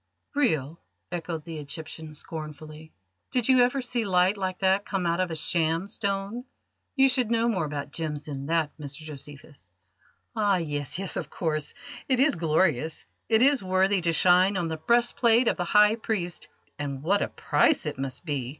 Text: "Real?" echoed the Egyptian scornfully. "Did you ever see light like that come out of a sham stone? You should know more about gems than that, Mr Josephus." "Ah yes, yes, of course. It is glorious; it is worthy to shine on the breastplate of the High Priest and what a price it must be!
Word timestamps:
"Real?" 0.33 0.81
echoed 1.11 1.43
the 1.45 1.59
Egyptian 1.59 2.15
scornfully. 2.15 2.91
"Did 3.29 3.47
you 3.47 3.61
ever 3.61 3.83
see 3.83 4.03
light 4.03 4.35
like 4.35 4.57
that 4.61 4.83
come 4.83 5.05
out 5.05 5.19
of 5.19 5.29
a 5.29 5.35
sham 5.35 5.85
stone? 5.85 6.43
You 6.95 7.07
should 7.07 7.29
know 7.29 7.47
more 7.47 7.65
about 7.65 7.91
gems 7.91 8.23
than 8.23 8.47
that, 8.47 8.75
Mr 8.79 9.01
Josephus." 9.01 9.69
"Ah 10.35 10.57
yes, 10.57 10.97
yes, 10.97 11.17
of 11.17 11.29
course. 11.29 11.75
It 12.09 12.19
is 12.19 12.33
glorious; 12.33 13.05
it 13.29 13.43
is 13.43 13.61
worthy 13.61 14.01
to 14.01 14.11
shine 14.11 14.57
on 14.57 14.69
the 14.69 14.77
breastplate 14.77 15.47
of 15.47 15.57
the 15.57 15.65
High 15.65 15.97
Priest 15.97 16.47
and 16.79 17.03
what 17.03 17.21
a 17.21 17.27
price 17.27 17.85
it 17.85 17.99
must 17.99 18.25
be! 18.25 18.49